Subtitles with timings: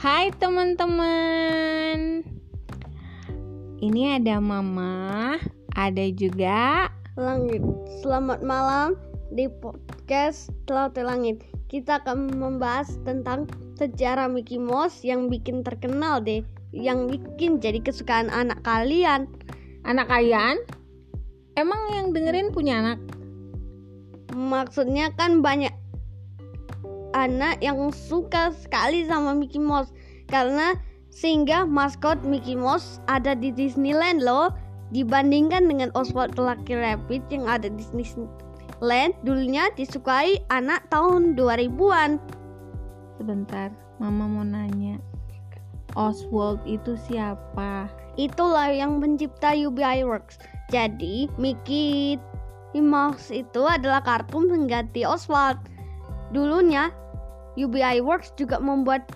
[0.00, 2.24] Hai teman-teman.
[3.84, 5.36] Ini ada Mama,
[5.76, 6.88] ada juga
[7.20, 7.60] Langit.
[8.00, 8.96] Selamat malam
[9.36, 11.44] di podcast Laut Langit.
[11.68, 13.44] Kita akan membahas tentang
[13.76, 16.40] sejarah Mickey Mouse yang bikin terkenal deh,
[16.72, 19.28] yang bikin jadi kesukaan anak kalian.
[19.84, 20.64] anak kalian.
[21.60, 23.04] Emang yang dengerin punya anak?
[24.32, 25.76] Maksudnya kan banyak
[27.28, 29.92] anak yang suka sekali sama Mickey Mouse.
[30.32, 30.72] Karena
[31.12, 34.54] sehingga maskot Mickey Mouse ada di Disneyland loh.
[34.90, 42.18] Dibandingkan dengan Oswald the Lucky Rabbit yang ada di Disneyland dulunya disukai anak tahun 2000-an
[43.14, 43.70] Sebentar,
[44.02, 44.98] Mama mau nanya.
[45.94, 47.86] Oswald itu siapa?
[48.20, 50.36] itulah yang pencipta UBI Works.
[50.68, 52.20] Jadi Mickey
[52.76, 55.58] Mouse itu adalah kartun pengganti Oswald.
[56.30, 56.94] Dulunya
[57.58, 59.10] UBI Works juga membuat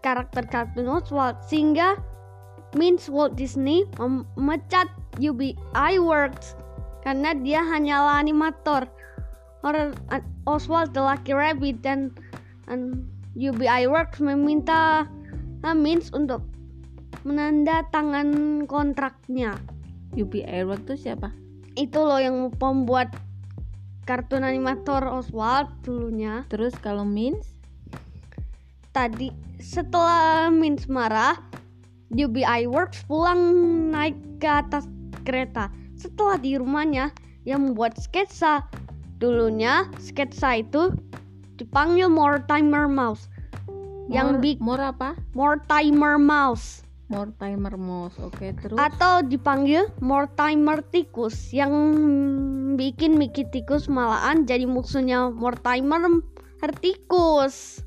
[0.00, 2.00] karakter kartun Oswald sehingga
[2.72, 4.88] means Walt Disney memecat
[5.20, 6.56] UBI Works
[7.04, 8.88] karena dia hanyalah animator
[9.60, 9.92] orang
[10.48, 12.16] Oswald the Lucky Rabbit dan,
[12.66, 13.04] dan
[13.36, 15.04] UBI Works meminta
[15.64, 16.44] Means untuk
[17.24, 18.28] menandatangan
[18.68, 19.56] kontraknya
[20.12, 21.32] UBI Works itu siapa?
[21.74, 23.10] itu loh yang pembuat
[24.04, 26.44] kartun animator Oswald dulunya.
[26.52, 27.54] Terus kalau Mins?
[28.94, 31.34] tadi setelah Mins marah
[32.14, 33.42] UBI Works pulang
[33.90, 34.86] naik ke atas
[35.26, 35.68] kereta.
[35.98, 37.10] Setelah di rumahnya
[37.42, 38.62] yang membuat sketsa.
[39.18, 40.94] Dulunya sketsa itu
[41.58, 43.26] dipanggil Mortimer Mouse.
[44.06, 45.18] Yang big Mor apa?
[45.34, 48.16] Mortimer Mouse Mortimer Mouse.
[48.20, 51.72] Oke, terus atau dipanggil Mortimer Tikus yang
[52.80, 56.00] bikin Mickey Tikus malahan jadi musuhnya Mortimer
[56.80, 57.84] Tikus.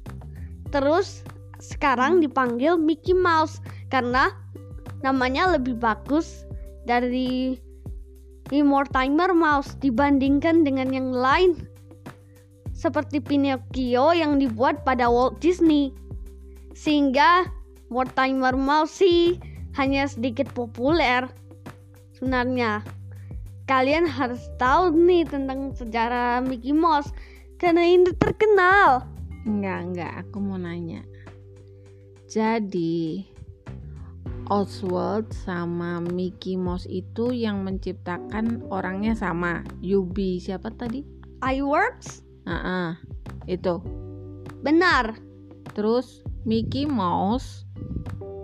[0.70, 1.26] Terus
[1.58, 3.58] sekarang dipanggil Mickey Mouse
[3.90, 4.30] karena
[5.02, 6.46] namanya lebih bagus
[6.86, 7.58] dari
[8.48, 11.58] di Mortimer Mouse dibandingkan dengan yang lain
[12.72, 15.92] seperti Pinocchio yang dibuat pada Walt Disney.
[16.78, 17.50] Sehingga
[17.88, 19.40] Mortimer Mouse sih
[19.78, 21.30] hanya sedikit populer
[22.18, 22.82] sebenarnya.
[23.68, 27.12] Kalian harus tahu nih tentang sejarah Mickey Mouse
[27.60, 29.04] karena ini terkenal.
[29.44, 31.04] Enggak, enggak, aku mau nanya.
[32.28, 33.24] Jadi
[34.48, 39.64] Oswald sama Mickey Mouse itu yang menciptakan orangnya sama.
[39.84, 41.04] Yubi siapa tadi?
[41.44, 42.92] iWorks Ah, ah,
[43.52, 43.84] itu.
[44.64, 45.20] benar.
[45.76, 47.67] Terus Mickey Mouse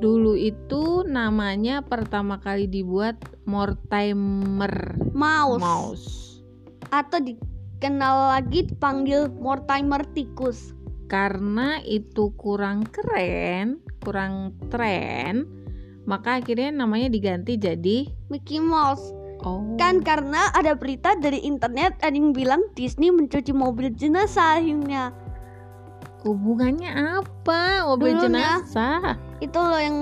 [0.01, 5.61] dulu itu namanya pertama kali dibuat Mortimer Mouse.
[5.61, 6.07] Mouse.
[6.93, 10.77] atau dikenal lagi dipanggil Mortimer Tikus.
[11.09, 15.45] Karena itu kurang keren, kurang tren,
[16.03, 22.15] maka akhirnya namanya diganti jadi Mickey Mouse oh kan karena ada berita dari internet ada
[22.15, 25.15] yang bilang Disney mencuci mobil jenazah akhirnya
[26.23, 28.63] hubungannya apa mobil Dulunya.
[28.63, 29.19] jenazah?
[29.39, 29.97] itu loh yang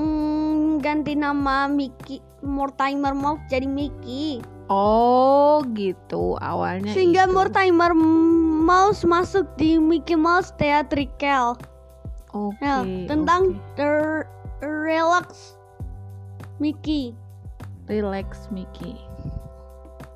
[0.79, 6.93] ganti nama Mickey Mortimer Mouse jadi Mickey Oh gitu awalnya.
[6.95, 7.33] sehingga itu.
[7.33, 7.91] Mortimer
[8.61, 11.57] Mouse masuk di Mickey Mouse Theatrical
[12.31, 12.63] Oke.
[12.63, 13.75] ya, tentang oke.
[13.75, 13.91] the
[14.63, 15.57] relax
[16.57, 17.11] Mickey
[17.89, 18.95] relax Mickey.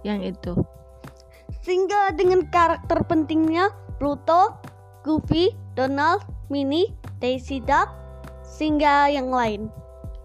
[0.05, 0.53] Yang itu.
[1.65, 4.53] sehingga dengan karakter pentingnya Pluto,
[5.01, 7.91] Goofy, Donald, Minnie, Daisy Duck,
[8.41, 9.67] sehingga yang lain.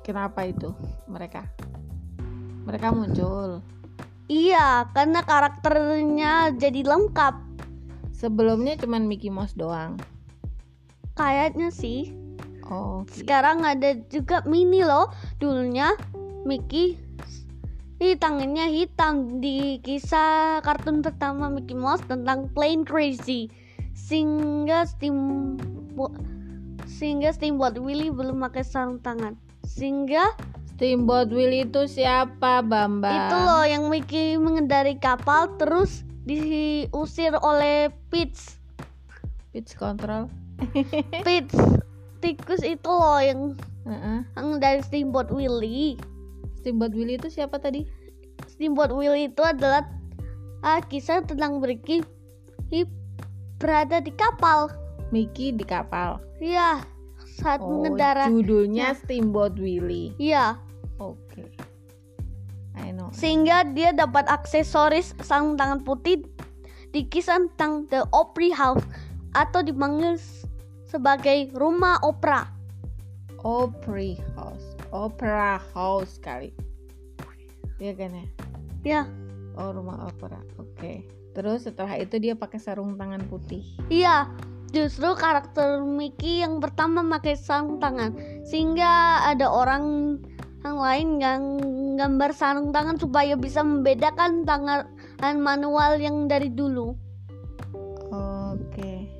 [0.06, 0.70] Kenapa itu
[1.10, 1.44] mereka?
[2.64, 3.60] Mereka muncul.
[4.30, 7.34] Iya, karena karakternya jadi lengkap.
[8.14, 9.98] Sebelumnya cuman Mickey Mouse doang.
[11.18, 12.14] Kayaknya sih.
[12.70, 13.26] Oh, gitu.
[13.26, 15.10] Sekarang ada juga Minnie loh.
[15.42, 15.90] Dulunya
[16.46, 16.94] Mickey
[18.00, 23.50] di tangannya hitam di kisah kartun pertama Mickey Mouse tentang Plane Crazy.
[24.00, 26.16] Sehingga Steamboat
[26.88, 29.36] sehingga Steamboat Willie belum pakai sarung tangan.
[29.64, 30.32] Sehingga
[30.76, 33.12] Steamboat Willie itu siapa, Bambang?
[33.12, 38.56] itu loh yang Mickey mengendari kapal terus diusir oleh Peach.
[39.52, 40.28] Pitch control.
[41.26, 41.52] Peach
[42.20, 43.56] tikus itu loh yang
[43.88, 44.20] Heeh.
[44.36, 45.96] yang dari Steamboat Willie.
[46.60, 47.88] Steamboat Willie itu siapa tadi?
[48.44, 49.88] Steamboat Willie itu adalah
[50.60, 52.04] ah, kisah tentang Ricky
[53.60, 54.72] berada di kapal.
[55.12, 56.16] Mickey di kapal.
[56.40, 56.80] Iya,
[57.36, 58.26] saat Oh, mengendara.
[58.26, 60.16] judulnya Steamboat Willie.
[60.16, 60.56] Iya,
[60.96, 61.44] Oke.
[62.80, 63.12] I know.
[63.12, 66.24] sehingga dia dapat aksesoris sarung tangan putih
[66.90, 68.82] di kisah tentang The Opry House
[69.36, 70.16] atau dipanggil
[70.88, 72.48] sebagai rumah opera.
[73.44, 74.66] Opera House.
[74.90, 76.50] Opera House kali.
[77.76, 78.26] Iya kan ya?
[78.80, 79.02] Ya,
[79.58, 80.40] Oh, rumah opera.
[80.56, 81.04] Oke.
[81.30, 83.62] Terus setelah itu dia pakai sarung tangan putih.
[83.88, 84.30] iya.
[84.70, 88.14] Justru karakter Mickey yang pertama pakai sarung tangan,
[88.46, 90.14] sehingga ada orang
[90.62, 91.42] yang lain yang
[91.98, 94.86] gambar sarung tangan supaya bisa membedakan tangan
[95.42, 96.94] manual yang dari dulu.
[98.14, 99.10] Oke.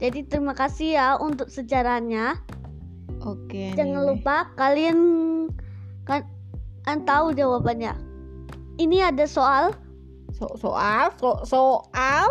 [0.00, 2.40] Jadi terima kasih ya untuk sejarahnya.
[3.20, 3.76] Oke.
[3.76, 4.08] Jangan nih.
[4.16, 4.98] lupa kalian
[6.08, 6.24] kan
[6.88, 7.92] kan tahu jawabannya.
[8.80, 9.76] Ini ada soal
[10.36, 12.28] So- soal so- soal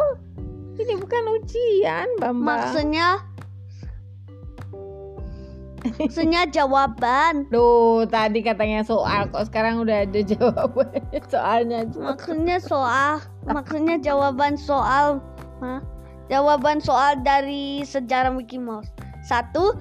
[0.79, 2.39] ini bukan ujian, Bambang.
[2.71, 3.19] maksudnya
[5.99, 7.47] maksudnya jawaban.
[7.51, 11.19] Duh, tadi katanya soal kok sekarang udah ada jawabannya.
[11.27, 15.23] Soalnya Maksudnya soal maksudnya jawaban soal?
[16.29, 18.91] Jawaban soal dari sejarah Mickey Mouse.
[19.25, 19.75] Satu,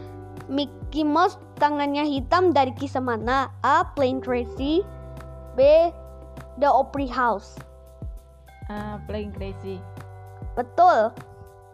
[0.49, 3.50] Mickey Mouse tangannya hitam dari kisah mana?
[3.62, 3.87] A.
[3.94, 4.82] Plain Tracy
[5.55, 5.91] B.
[6.59, 7.55] The Opry House
[8.69, 9.81] ah, playing crazy.
[10.55, 11.12] Betul.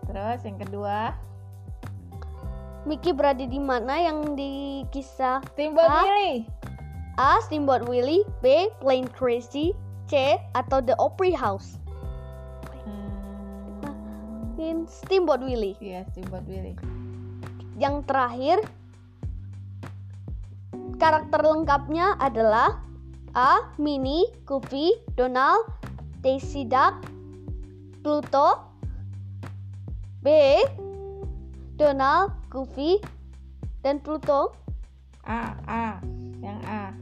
[0.09, 1.17] Terus yang kedua,
[2.85, 6.05] Mickey berada di mana yang di kisah Steamboat Hah?
[6.05, 6.45] Willie.
[7.17, 7.41] A.
[7.47, 8.69] Steamboat Willie B.
[8.83, 9.73] Plain Tracy
[10.11, 10.37] C.
[10.53, 11.81] Atau The Opry House
[12.85, 16.77] Hmm, In Steamboat Willie Iya, Steamboat Willie.
[17.81, 18.59] Yang terakhir
[21.01, 22.79] Karakter lengkapnya adalah
[23.35, 23.67] A.
[23.83, 25.67] Minnie, Goofy, Donald,
[26.25, 27.05] Daisy Duck,
[28.01, 28.73] Pluto
[30.25, 30.57] B.
[31.77, 32.97] Donald, Goofy,
[33.85, 34.57] dan Pluto
[35.29, 36.01] A, A,
[36.41, 36.97] yang A.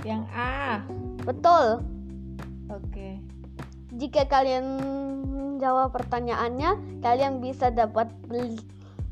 [0.00, 0.80] Yang A.
[1.28, 1.84] Betul
[2.70, 3.18] Oke.
[3.98, 4.78] Jika kalian
[5.58, 8.62] jawab pertanyaannya, kalian bisa dapat beli,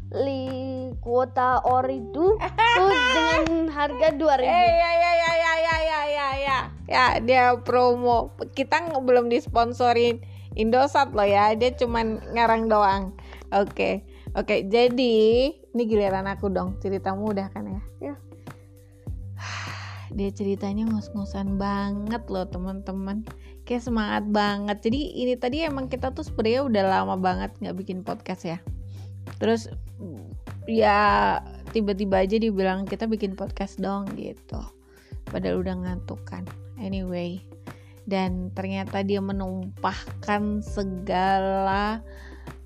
[0.08, 0.46] beli
[1.02, 2.38] kuota Oridu
[2.78, 4.38] tuh dengan harga 2000.
[4.38, 5.97] Eh, ya, ya, ya, ya, ya, ya,
[6.88, 8.32] ya, dia promo.
[8.56, 10.20] Kita belum disponsorin
[10.58, 11.54] Indosat loh ya.
[11.54, 13.14] Dia cuman ngarang doang.
[13.54, 14.02] Oke.
[14.36, 15.16] Oke, jadi
[15.54, 16.76] ini giliran aku dong.
[16.82, 17.82] Ceritamu udah kan ya?
[18.02, 18.14] Ya.
[20.08, 23.22] Dia ceritanya ngos-ngosan banget loh teman-teman.
[23.68, 24.82] Kayak semangat banget.
[24.82, 28.58] Jadi ini tadi emang kita tuh sebenarnya udah lama banget nggak bikin podcast ya.
[29.38, 29.68] Terus
[30.66, 31.38] ya
[31.70, 34.58] tiba-tiba aja dibilang kita bikin podcast dong gitu.
[35.28, 36.44] Padahal udah ngantuk kan.
[36.80, 37.42] Anyway,
[38.08, 42.00] dan ternyata dia menumpahkan segala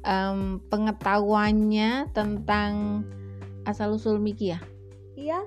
[0.06, 3.02] em, pengetahuannya tentang
[3.66, 4.60] asal usul Mickey ya.
[5.18, 5.40] Iya,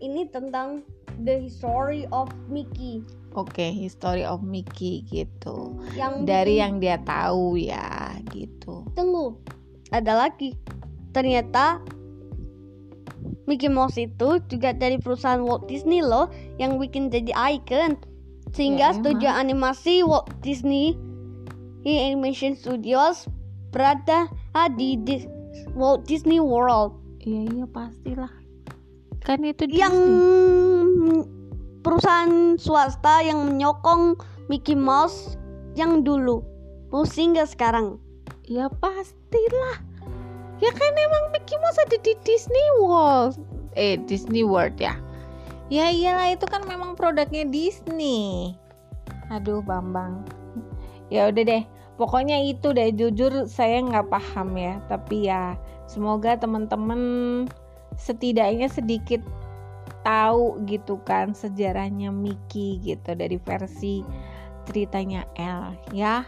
[0.00, 0.84] ini tentang
[1.24, 3.02] the history of Mickey
[3.36, 5.76] Oke, history of Mickey gitu.
[5.94, 8.86] yang Dari yang dia tahu ya gitu.
[8.96, 9.36] tunggu
[9.92, 10.52] ada lagi
[11.12, 11.80] ternyata
[13.48, 16.28] Mickey Mouse itu juga dari perusahaan Walt Disney loh
[16.60, 17.96] yang bikin jadi icon
[18.52, 21.00] sehingga Ya, studio animasi Walt Disney
[21.82, 23.24] Animation Studios
[23.72, 24.28] berada
[24.76, 25.28] di Dis-
[25.72, 28.30] Walt Disney World Iya iya pastilah.
[29.20, 31.24] Kan itu yang Disney.
[31.80, 34.16] perusahaan swasta yang menyokong
[34.46, 35.36] Mickey Mouse
[35.72, 36.44] yang dulu
[36.88, 37.96] mau singgah sekarang
[38.44, 39.87] Ya pastilah.
[40.58, 43.38] Ya kan emang Mickey Mouse ada di Disney World.
[43.78, 44.98] Eh Disney World ya.
[45.68, 48.56] Ya iyalah itu kan memang produknya Disney.
[49.30, 50.26] Aduh Bambang.
[51.12, 51.62] Ya udah deh.
[51.98, 54.82] Pokoknya itu deh jujur saya nggak paham ya.
[54.90, 55.54] Tapi ya
[55.86, 57.00] semoga teman-teman
[57.94, 59.22] setidaknya sedikit
[60.02, 64.02] tahu gitu kan sejarahnya Mickey gitu dari versi
[64.66, 66.26] ceritanya L ya.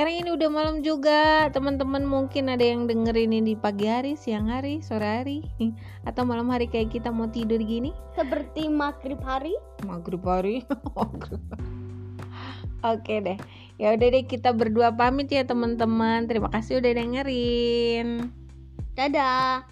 [0.00, 4.48] Karena ini udah malam juga, teman-teman mungkin ada yang dengerin ini di pagi hari, siang
[4.48, 5.44] hari, sore hari,
[6.08, 7.92] atau malam hari kayak kita mau tidur gini.
[8.16, 9.52] seperti maghrib hari
[9.84, 10.64] Maghrib hari.
[12.96, 13.36] Oke deh.
[13.76, 16.24] Ya udah deh kita berdua pamit ya teman-teman.
[16.24, 18.32] Terima kasih udah dengerin.
[18.96, 19.68] dadah